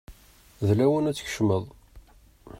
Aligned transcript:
D 0.67 0.69
lawan 0.77 1.09
ad 1.09 1.15
tkecmeḍ. 1.15 1.65